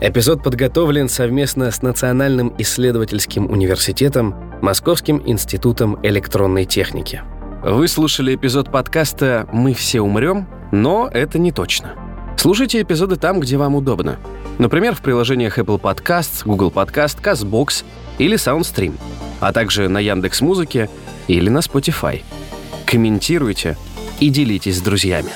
[0.00, 4.32] Эпизод подготовлен совместно с Национальным исследовательским университетом
[4.62, 7.22] Московским институтом электронной техники.
[7.64, 11.96] Вы слушали эпизод подкаста «Мы все умрем», но это не точно.
[12.36, 14.20] Слушайте эпизоды там, где вам удобно.
[14.58, 17.84] Например, в приложениях Apple Podcasts, Google Podcast, CastBox
[18.18, 18.94] или SoundStream,
[19.40, 20.88] а также на Яндекс Музыке
[21.26, 22.22] или на Spotify.
[22.86, 23.76] Комментируйте
[24.20, 25.32] и делитесь с друзьями.